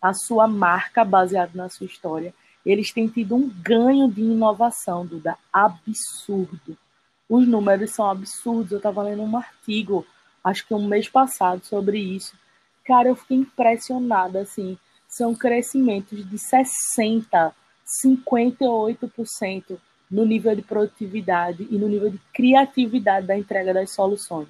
[0.01, 2.33] a sua marca baseada na sua história,
[2.65, 6.77] eles têm tido um ganho de inovação, Duda, absurdo
[7.29, 8.73] os números são absurdos.
[8.73, 10.07] Eu estava lendo um artigo,
[10.43, 12.35] acho que um mês passado, sobre isso.
[12.85, 14.79] Cara, eu fiquei impressionada, assim.
[15.07, 17.53] São crescimentos de 60%,
[18.05, 19.79] 58%
[20.11, 24.49] no nível de produtividade e no nível de criatividade da entrega das soluções.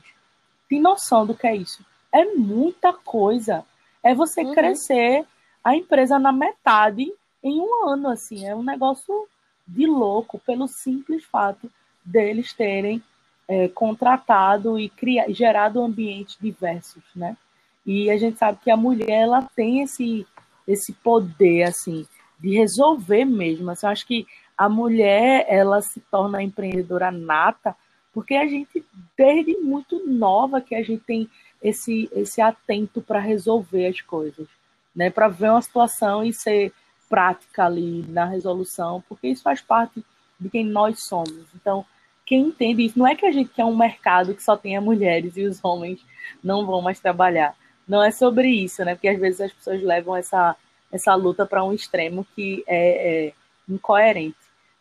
[0.68, 1.84] Tem noção do que é isso?
[2.12, 3.64] É muita coisa.
[4.02, 4.54] É você uhum.
[4.54, 5.24] crescer
[5.62, 8.46] a empresa na metade em um ano, assim.
[8.46, 9.28] É um negócio
[9.66, 11.70] de louco pelo simples fato
[12.04, 13.02] deles terem
[13.46, 17.36] é, contratado e criado, gerado ambientes diversos, né?
[17.84, 20.26] E a gente sabe que a mulher ela tem esse
[20.66, 22.06] esse poder assim
[22.38, 23.70] de resolver mesmo.
[23.70, 27.76] Assim, eu acho que a mulher ela se torna empreendedora nata
[28.12, 28.84] porque a gente
[29.16, 31.30] desde muito nova que a gente tem
[31.62, 34.48] esse esse atento para resolver as coisas,
[34.94, 35.10] né?
[35.10, 36.72] Para ver uma situação e ser
[37.08, 40.04] prática ali na resolução, porque isso faz parte
[40.38, 41.46] de quem nós somos.
[41.54, 41.84] Então,
[42.26, 45.36] quem entende isso, não é que a gente quer um mercado que só tenha mulheres
[45.36, 46.04] e os homens
[46.44, 47.56] não vão mais trabalhar.
[47.86, 48.94] Não é sobre isso, né?
[48.94, 50.54] Porque às vezes as pessoas levam essa,
[50.90, 53.32] essa luta para um extremo que é, é
[53.68, 54.36] incoerente.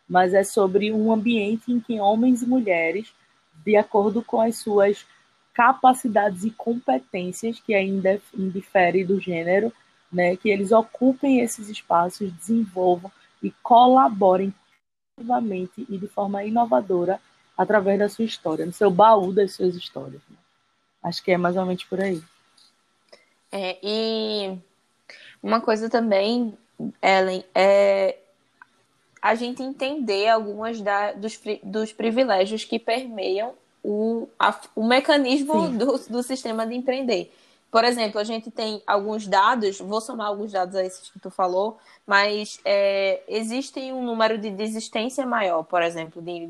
[0.08, 3.12] Mas é sobre um ambiente em que homens e mulheres,
[3.64, 5.06] de acordo com as suas
[5.52, 9.72] capacidades e competências, que ainda indifere do gênero,
[10.10, 13.10] né, que eles ocupem esses espaços, desenvolvam
[13.42, 14.54] e colaborem
[15.16, 17.20] ativamente e de forma inovadora
[17.56, 20.22] através da sua história, no seu baú das suas histórias.
[20.30, 20.36] Né?
[21.02, 22.22] Acho que é mais ou menos por aí.
[23.50, 24.58] É, e
[25.42, 26.56] uma coisa também,
[27.02, 28.16] Ellen, é
[29.20, 35.98] a gente entender algumas da, dos, dos privilégios que permeiam o, a, o mecanismo do,
[35.98, 37.32] do sistema de empreender.
[37.70, 41.30] Por exemplo, a gente tem alguns dados, vou somar alguns dados a esses que tu
[41.30, 46.48] falou, mas é, existe um número de desistência maior, por exemplo, de,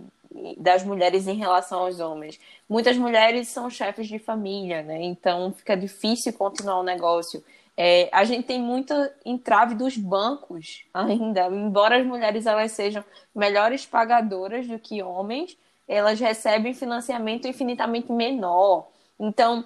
[0.56, 2.38] das mulheres em relação aos homens.
[2.68, 5.02] Muitas mulheres são chefes de família, né?
[5.02, 7.42] Então fica difícil continuar o negócio.
[7.80, 13.86] É, a gente tem muita entrave dos bancos ainda, embora as mulheres elas sejam melhores
[13.86, 18.88] pagadoras do que homens, elas recebem financiamento infinitamente menor.
[19.16, 19.64] Então,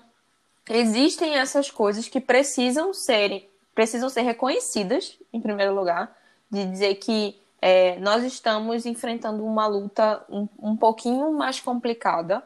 [0.69, 6.15] existem essas coisas que precisam serem precisam ser reconhecidas em primeiro lugar
[6.51, 12.43] de dizer que é, nós estamos enfrentando uma luta um, um pouquinho mais complicada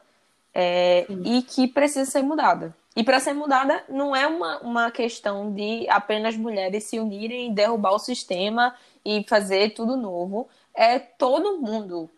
[0.55, 2.73] é, e que precisa ser mudada.
[2.97, 7.55] E para ser mudada não é uma, uma questão de apenas mulheres se unirem e
[7.55, 10.49] derrubar o sistema e fazer tudo novo.
[10.75, 12.09] É todo mundo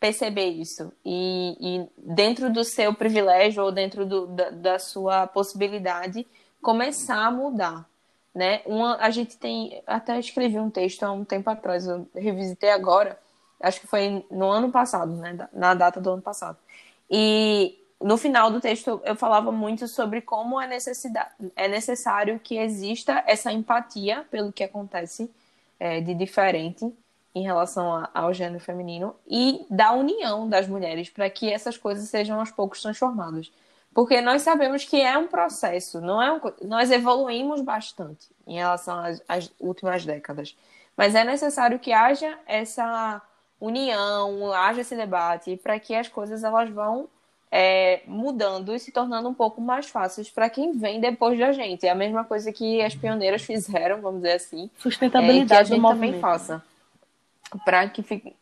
[0.00, 0.90] perceber isso.
[1.04, 6.26] E, e, dentro do seu privilégio ou dentro do, da, da, sua possibilidade
[6.62, 7.86] começar a mudar
[8.34, 8.62] né?
[8.66, 13.18] Uma a gente tem até escrevi um texto há um tempo atrás eu revisitei agora
[13.60, 15.48] acho que foi no ano passado né?
[15.52, 16.58] Na data do ano passado.
[17.08, 22.58] E no final do texto eu falava muito sobre como é necessidade é necessário que
[22.58, 25.30] exista essa empatia pelo que acontece
[25.80, 26.92] é, de diferente
[27.34, 32.38] em relação ao gênero feminino e da união das mulheres para que essas coisas sejam
[32.38, 33.50] aos poucos transformadas.
[33.94, 38.98] Porque nós sabemos que é um processo, não é um, nós evoluímos bastante em relação
[38.98, 40.54] às, às últimas décadas.
[40.96, 43.22] Mas é necessário que haja essa
[43.58, 47.08] união, haja esse debate para que as coisas elas vão
[47.56, 51.86] é, mudando e se tornando um pouco mais fáceis para quem vem depois da gente.
[51.86, 54.68] É a mesma coisa que as pioneiras fizeram, vamos dizer assim.
[54.76, 56.60] Sustentabilidade é, que a gente também faça
[57.64, 58.34] para que fique.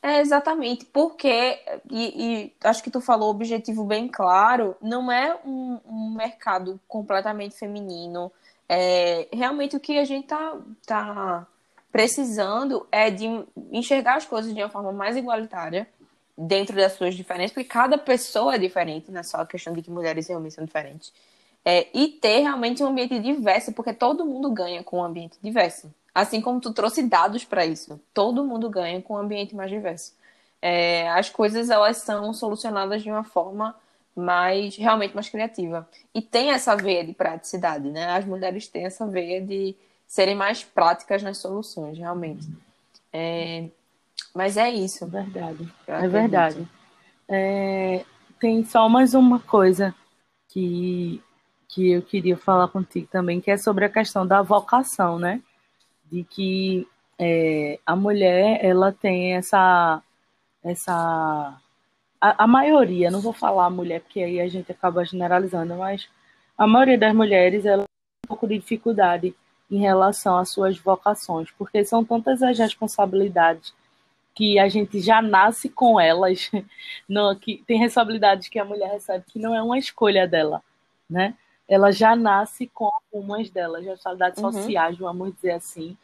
[0.00, 1.58] É, exatamente, porque,
[1.90, 6.78] e, e, acho que tu falou o objetivo bem claro, não é um, um mercado
[6.86, 8.30] completamente feminino.
[8.68, 10.56] É, realmente o que a gente tá,
[10.86, 11.46] tá
[11.90, 13.26] precisando é de
[13.72, 15.88] enxergar as coisas de uma forma mais igualitária,
[16.38, 19.82] dentro das suas diferenças, porque cada pessoa é diferente, não é só a questão de
[19.82, 21.12] que mulheres e homens são diferentes.
[21.64, 25.92] É, e ter realmente um ambiente diverso, porque todo mundo ganha com um ambiente diverso.
[26.14, 28.00] Assim como tu trouxe dados para isso.
[28.14, 30.14] Todo mundo ganha com um ambiente mais diverso.
[30.62, 33.74] É, as coisas elas são solucionadas de uma forma
[34.14, 35.88] mais realmente mais criativa.
[36.14, 38.06] E tem essa veia de praticidade, né?
[38.12, 42.48] As mulheres têm essa veia de serem mais práticas nas soluções, realmente.
[43.12, 43.66] É,
[44.34, 45.04] mas é isso.
[45.04, 45.72] É verdade.
[45.86, 46.68] É verdade.
[47.28, 48.04] É,
[48.40, 49.94] tem só mais uma coisa
[50.48, 51.22] que,
[51.68, 55.42] que eu queria falar contigo também, que é sobre a questão da vocação, né?
[56.10, 60.02] de que é, a mulher ela tem essa
[60.64, 61.60] essa
[62.20, 66.08] a, a, maioria, não vou falar a mulher porque aí a gente acaba generalizando, mas
[66.56, 69.34] a maioria das mulheres ela tem um pouco de dificuldade
[69.70, 73.72] em relação às suas vocações, porque são tantas as responsabilidades
[74.38, 76.48] que a gente já nasce com elas,
[77.08, 80.62] no, que tem responsabilidades que a mulher recebe que não é uma escolha dela,
[81.10, 81.34] né?
[81.66, 84.52] ela já nasce com algumas delas, responsabilidades uhum.
[84.52, 85.96] sociais, vamos dizer assim,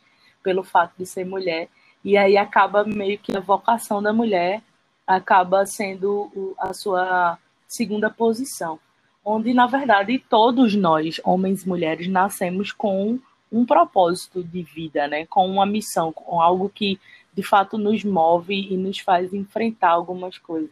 [0.43, 1.69] pelo fato de ser mulher.
[2.05, 4.61] e aí acaba meio que a vocação da mulher
[5.07, 8.81] acaba sendo a sua segunda posição,
[9.25, 13.21] onde na verdade todos nós, homens e mulheres, nascemos com
[13.51, 15.25] um propósito de vida, né?
[15.27, 16.99] Com uma missão, com algo que
[17.35, 20.71] de fato nos move e nos faz enfrentar algumas coisas.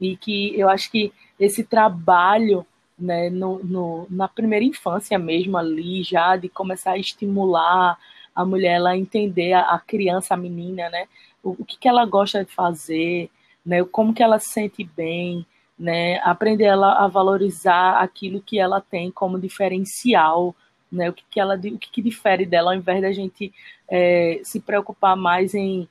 [0.00, 2.66] E que eu acho que esse trabalho
[2.98, 7.98] né, no, no, na primeira infância mesmo ali, já de começar a estimular
[8.34, 11.06] a mulher a entender a, a criança, a menina, né,
[11.42, 13.30] o, o, que, que ela gosta de fazer,
[13.64, 15.46] né, como que ela se sente bem,
[15.78, 20.54] né, aprender ela a valorizar aquilo que ela tem como diferencial,
[20.90, 23.52] né, o que, que ela o que, que difere dela, ao invés da gente
[23.88, 25.88] é, se preocupar mais em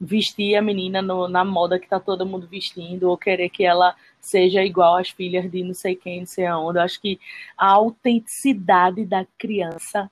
[0.00, 3.94] vestir a menina no, na moda que tá todo mundo vestindo, ou querer que ela
[4.20, 6.78] seja igual às filhas de não sei quem, não sei aonde.
[6.78, 7.18] Eu acho que
[7.56, 10.10] a autenticidade da criança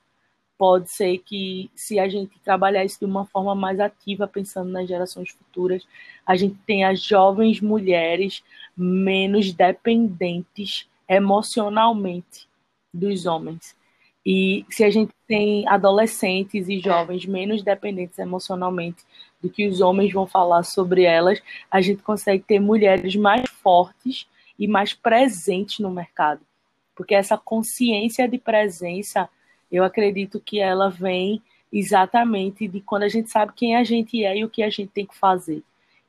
[0.56, 4.88] pode ser que, se a gente trabalhar isso de uma forma mais ativa, pensando nas
[4.88, 5.86] gerações futuras,
[6.24, 8.42] a gente tenha jovens mulheres
[8.76, 12.48] menos dependentes emocionalmente
[12.92, 13.76] dos homens.
[14.24, 19.04] E se a gente tem adolescentes e jovens menos dependentes emocionalmente
[19.42, 24.26] do que os homens vão falar sobre elas, a gente consegue ter mulheres mais fortes
[24.58, 26.40] e mais presentes no mercado.
[26.94, 29.28] Porque essa consciência de presença,
[29.70, 34.38] eu acredito que ela vem exatamente de quando a gente sabe quem a gente é
[34.38, 35.62] e o que a gente tem que fazer.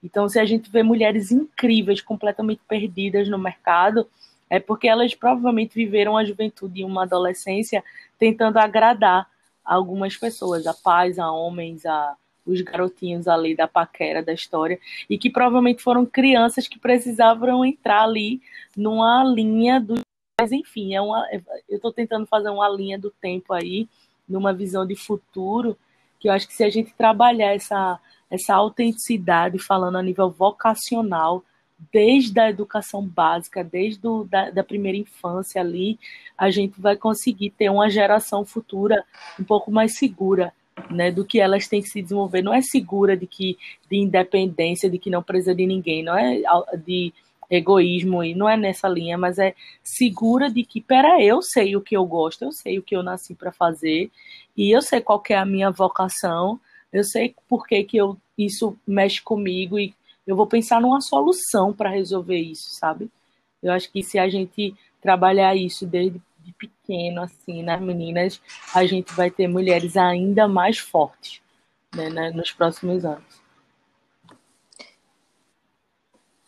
[0.04, 4.08] Então, se a gente vê mulheres incríveis, completamente perdidas no mercado,
[4.50, 7.84] é porque elas provavelmente viveram a juventude e uma adolescência
[8.18, 9.30] tentando agradar
[9.64, 14.80] algumas pessoas, a pais, a homens, a os garotinhos ali da paquera da história,
[15.10, 18.42] e que provavelmente foram crianças que precisavam entrar ali
[18.78, 19.96] numa linha do.
[20.40, 21.26] Mas enfim, é uma,
[21.68, 23.88] eu estou tentando fazer uma linha do tempo aí,
[24.28, 25.78] numa visão de futuro,
[26.20, 31.44] que eu acho que se a gente trabalhar essa, essa autenticidade, falando a nível vocacional,
[31.92, 36.00] desde a educação básica, desde o, da, da, primeira infância ali,
[36.38, 39.04] a gente vai conseguir ter uma geração futura
[39.40, 40.54] um pouco mais segura,
[40.90, 42.42] né, do que elas têm que se desenvolver.
[42.42, 43.58] Não é segura de que
[43.90, 46.42] de independência, de que não precisa de ninguém, não é
[46.86, 47.14] de
[47.50, 51.82] egoísmo e não é nessa linha, mas é segura de que, pera, eu sei o
[51.82, 54.10] que eu gosto, eu sei o que eu nasci para fazer
[54.58, 56.60] e eu sei qual é a minha vocação,
[56.92, 59.94] eu sei por que, que eu, isso mexe comigo e
[60.26, 63.10] eu vou pensar numa solução para resolver isso, sabe?
[63.62, 68.40] Eu acho que se a gente trabalhar isso desde de pequeno, assim, nas meninas,
[68.74, 71.42] a gente vai ter mulheres ainda mais fortes
[71.96, 73.44] né, né, nos próximos anos.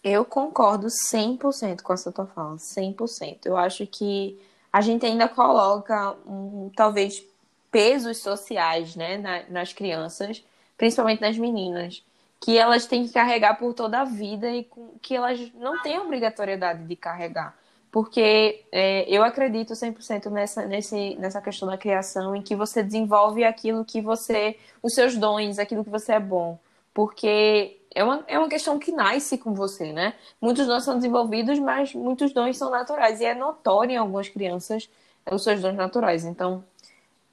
[0.03, 3.39] Eu concordo 100% com essa tua fala, 100%.
[3.45, 4.39] Eu acho que
[4.71, 7.25] a gente ainda coloca, um, talvez,
[7.71, 10.43] pesos sociais né, nas crianças,
[10.77, 12.03] principalmente nas meninas,
[12.39, 14.67] que elas têm que carregar por toda a vida e
[15.01, 17.57] que elas não têm obrigatoriedade de carregar.
[17.91, 23.43] Porque é, eu acredito 100% nessa, nesse, nessa questão da criação, em que você desenvolve
[23.43, 24.57] aquilo que você.
[24.83, 26.59] os seus dons, aquilo que você é bom.
[26.93, 30.13] Porque é uma, é uma questão que nasce com você, né?
[30.39, 33.19] Muitos dons são desenvolvidos, mas muitos dons são naturais.
[33.21, 34.89] E é notório em algumas crianças
[35.31, 36.23] os seus dons naturais.
[36.25, 36.63] Então,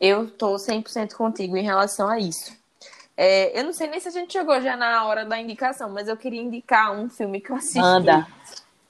[0.01, 2.53] eu estou 100% contigo em relação a isso.
[3.17, 6.09] É, eu não sei nem se a gente chegou já na hora da indicação, mas
[6.09, 7.81] eu queria indicar um filme que eu assisti.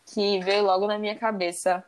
[0.06, 1.84] Que veio logo na minha cabeça.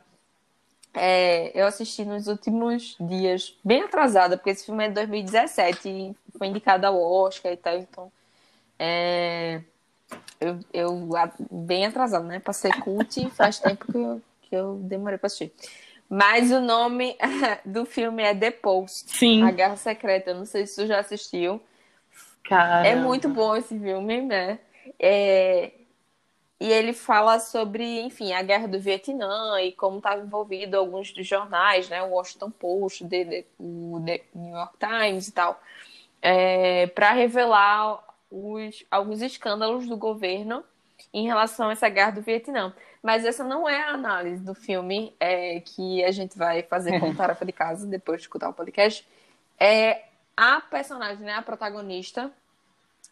[0.93, 6.15] É, eu assisti nos últimos dias, bem atrasada, porque esse filme é de 2017 e
[6.37, 8.11] foi indicado ao Oscar e tal, então.
[8.79, 9.61] É,
[10.39, 11.09] eu, eu
[11.51, 12.39] bem atrasada, né?
[12.39, 15.51] Passei cult faz tempo que eu, que eu demorei pra assistir.
[16.09, 17.17] Mas o nome
[17.65, 19.43] do filme é The Post Sim.
[19.43, 20.31] A Guerra Secreta.
[20.31, 21.61] Eu não sei se tu já assistiu.
[22.47, 22.87] Caramba.
[22.87, 24.59] É muito bom esse filme, né?
[24.99, 25.71] É,
[26.59, 31.27] e ele fala sobre, enfim, a guerra do Vietnã e como estava envolvido alguns dos
[31.27, 33.03] jornais, né, o Washington Post,
[33.59, 35.61] o The New York Times e tal,
[36.21, 40.63] é, para revelar os, alguns escândalos do governo
[41.13, 42.73] em relação a essa guerra do Vietnã.
[43.03, 47.13] Mas essa não é a análise do filme é, que a gente vai fazer como
[47.15, 49.07] tarefa de casa depois de escutar o podcast.
[49.59, 50.06] É
[50.37, 52.31] a personagem, né, a protagonista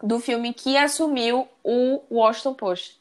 [0.02, 3.00] do filme que assumiu o Washington Post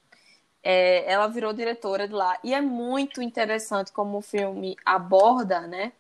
[0.64, 2.38] é, ela virou diretora de lá.
[2.42, 5.92] E é muito interessante como o filme aborda, né?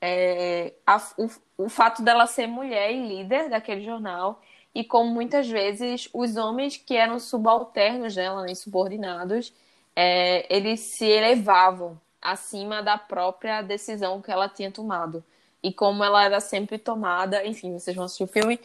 [0.00, 1.28] É, a, o,
[1.64, 4.40] o fato dela ser mulher e líder daquele jornal
[4.74, 9.52] e como muitas vezes os homens que eram subalternos dela, né, subordinados,
[9.96, 15.24] é, eles se elevavam acima da própria decisão que ela tinha tomado.
[15.64, 18.60] E como ela era sempre tomada, enfim, vocês vão assistir o filme,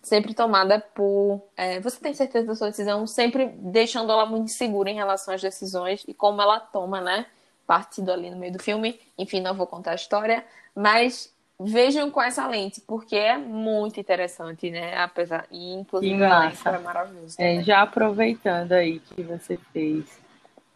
[0.00, 1.42] sempre tomada por.
[1.56, 5.42] É, você tem certeza da sua decisão, sempre deixando ela muito segura em relação às
[5.42, 7.26] decisões e como ela toma, né?
[7.66, 9.00] Partido ali no meio do filme.
[9.18, 10.44] Enfim, não vou contar a história,
[10.76, 14.96] mas vejam com essa lente, porque é muito interessante, né?
[14.96, 17.34] Apesar, e inclusive que é maravilhoso.
[17.36, 20.04] É, já aproveitando aí que você fez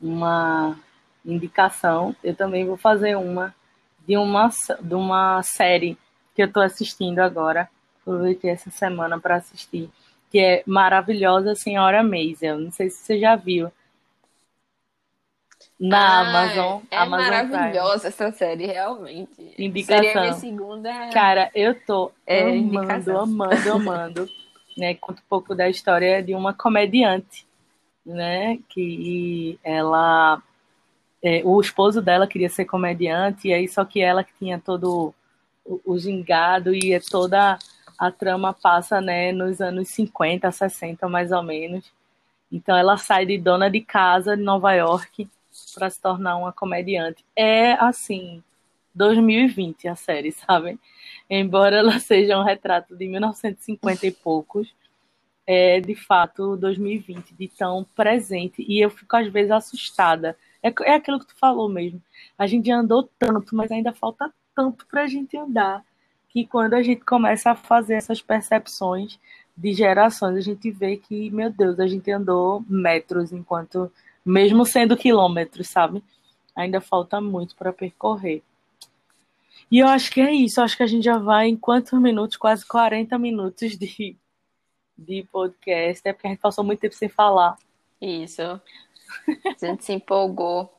[0.03, 0.77] uma
[1.25, 3.55] indicação, eu também vou fazer uma
[4.09, 4.49] de uma,
[4.81, 5.99] de uma série
[6.35, 7.69] que eu estou assistindo agora.
[8.01, 9.91] Aproveitei essa semana para assistir,
[10.31, 12.59] que é Maravilhosa Senhora Maisel.
[12.59, 13.71] Não sei se você já viu.
[15.79, 16.83] Na ah, Amazon.
[16.91, 18.29] É Amazon maravilhosa Prime.
[18.31, 19.55] essa série, realmente.
[19.59, 20.03] Indicação.
[20.03, 21.11] Seria minha segunda.
[21.11, 23.21] Cara, eu tô é, amando, indicação.
[23.21, 24.29] amando, amando.
[24.77, 24.95] né?
[24.95, 27.47] Conta um pouco da história de uma comediante,
[28.07, 28.59] né?
[28.71, 30.43] Que ela.
[31.23, 35.15] É, o esposo dela queria ser comediante, e aí só que ela que tinha todo
[35.65, 37.59] o, o gingado e é toda
[37.99, 41.93] a trama passa né, nos anos 50, 60 mais ou menos.
[42.51, 45.29] Então ela sai de dona de casa de Nova York
[45.75, 47.25] para se tornar uma comediante.
[47.37, 48.43] É assim,
[48.95, 50.79] 2020 a série, sabe?
[51.29, 54.73] Embora ela seja um retrato de 1950 e poucos,
[55.47, 58.65] é de fato 2020, de tão presente.
[58.67, 60.37] E eu fico às vezes assustada.
[60.63, 62.03] É, é aquilo que tu falou mesmo.
[62.37, 65.85] A gente andou tanto, mas ainda falta tanto para a gente andar
[66.29, 69.19] que quando a gente começa a fazer essas percepções
[69.57, 73.91] de gerações, a gente vê que, meu Deus, a gente andou metros enquanto
[74.25, 76.03] mesmo sendo quilômetros, sabe?
[76.55, 78.43] Ainda falta muito para percorrer.
[79.71, 80.61] E eu acho que é isso.
[80.61, 82.37] Eu acho que a gente já vai em quantos minutos?
[82.37, 84.17] Quase 40 minutos de,
[84.97, 86.07] de podcast.
[86.07, 87.57] É porque a gente passou muito tempo sem falar.
[88.01, 88.61] Isso.
[89.29, 90.73] A gente se empolgou.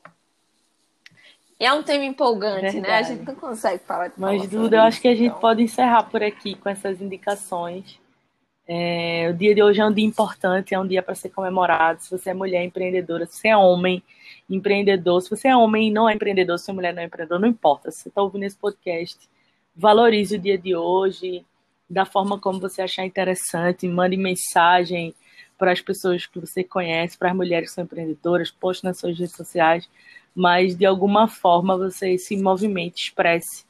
[1.58, 2.80] E é um tema empolgante, Verdade.
[2.80, 2.94] né?
[2.96, 5.40] A gente não consegue falar de Mas, Duda, eu acho que a gente então.
[5.40, 8.00] pode encerrar por aqui com essas indicações.
[8.66, 12.02] É, o dia de hoje é um dia importante, é um dia para ser comemorado.
[12.02, 14.02] Se você é mulher empreendedora, se você é homem
[14.48, 17.04] empreendedor, se você é homem e não é empreendedor, se você é mulher não é
[17.04, 17.90] empreendedor, não importa.
[17.90, 19.18] Se você está ouvindo esse podcast,
[19.76, 21.44] valorize o dia de hoje
[21.90, 25.14] da forma como você achar interessante, mande mensagem
[25.60, 29.18] para as pessoas que você conhece, para as mulheres que são empreendedoras, poste nas suas
[29.18, 29.86] redes sociais,
[30.34, 33.66] mas de alguma forma você se movimente, expresse,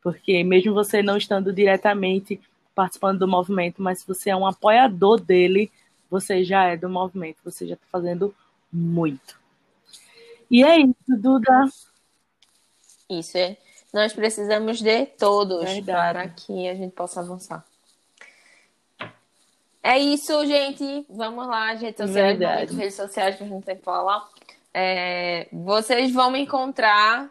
[0.00, 2.40] porque mesmo você não estando diretamente
[2.76, 5.68] participando do movimento, mas se você é um apoiador dele,
[6.08, 8.32] você já é do movimento, você já está fazendo
[8.72, 9.36] muito.
[10.48, 11.68] E é isso, Duda.
[13.10, 13.56] Isso é.
[13.92, 15.84] Nós precisamos de todos Verdade.
[15.84, 17.66] para que a gente possa avançar.
[19.82, 21.04] É isso, gente.
[21.10, 24.28] Vamos lá, redes sociais, redes sociais que a gente tem que falar.
[24.72, 27.28] É, vocês vão me encontrar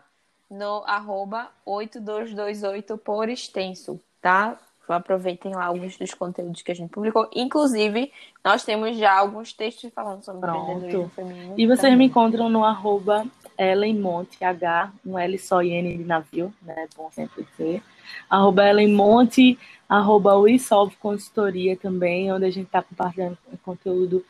[0.50, 4.60] no arroba 8228 por extenso, tá?
[4.94, 7.30] aproveitem lá alguns dos conteúdos que a gente publicou.
[7.34, 8.12] Inclusive,
[8.44, 11.12] nós temos já alguns textos falando sobre Pronto.
[11.16, 11.54] feminino.
[11.58, 11.98] E vocês também.
[11.98, 13.26] me encontram no arroba
[13.62, 16.74] Ellen Monte, H, um L só e N de navio, né?
[16.84, 17.82] É bom sempre dizer.
[18.30, 19.58] Arroba Ellen Monte,
[19.88, 24.26] arroba Uisolve Consultoria também, onde a gente está compartilhando conteúdo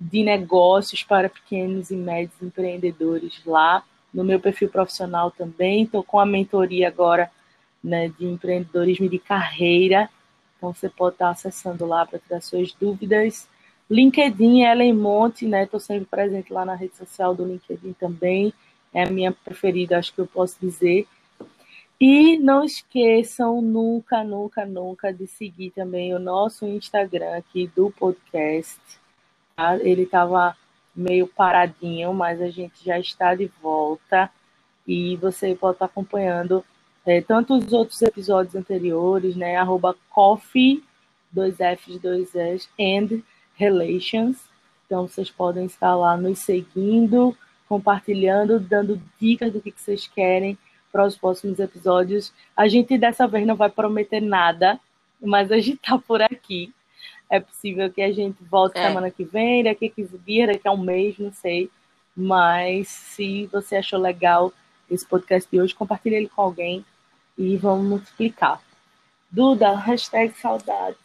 [0.00, 3.82] de negócios para pequenos e médios empreendedores lá.
[4.12, 7.30] No meu perfil profissional também, estou com a mentoria agora
[7.82, 10.08] né, de empreendedorismo de carreira.
[10.56, 13.48] Então você pode estar acessando lá para tirar suas dúvidas.
[13.88, 15.64] LinkedIn, Ellen Monte, né?
[15.64, 18.52] Estou sempre presente lá na rede social do LinkedIn também.
[18.96, 21.06] É a minha preferida, acho que eu posso dizer.
[22.00, 28.80] E não esqueçam nunca, nunca, nunca de seguir também o nosso Instagram aqui do podcast.
[29.54, 29.76] Tá?
[29.76, 30.56] Ele estava
[30.94, 34.30] meio paradinho, mas a gente já está de volta.
[34.88, 36.64] E você pode estar acompanhando
[37.04, 39.56] é, tanto os outros episódios anteriores, né?
[39.56, 40.82] Arroba coffee,
[41.30, 43.20] dois Fs, dois S, and
[43.56, 44.38] relations.
[44.86, 47.36] Então, vocês podem estar lá nos seguindo,
[47.68, 50.56] compartilhando, dando dicas do que, que vocês querem
[50.92, 52.32] para os próximos episódios.
[52.56, 54.80] A gente dessa vez não vai prometer nada,
[55.20, 56.72] mas a gente tá por aqui.
[57.28, 58.86] É possível que a gente volte é.
[58.86, 61.68] semana que vem, daqui a 15 dias, daqui a um mês, não sei.
[62.16, 64.52] Mas se você achou legal
[64.90, 66.84] esse podcast de hoje, compartilhe ele com alguém
[67.36, 68.62] e vamos multiplicar.
[69.30, 70.98] Duda, hashtag saudades.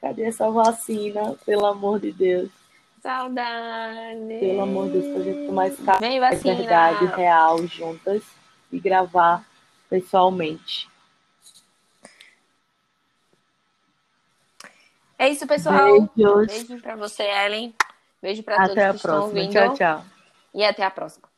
[0.00, 1.34] Cadê essa vacina?
[1.44, 2.61] Pelo amor de Deus.
[3.02, 4.38] Saudades.
[4.38, 8.22] Pelo amor de Deus, pra gente tomar esse café de verdade, real, juntas
[8.70, 9.44] e gravar
[9.90, 10.88] pessoalmente.
[15.18, 16.08] É isso, pessoal.
[16.14, 16.46] Beijos.
[16.46, 17.74] Beijo pra você, Ellen.
[18.20, 19.52] Beijo pra todos que estão ouvindo.
[19.52, 20.04] Tchau, tchau.
[20.54, 21.31] E até a próxima.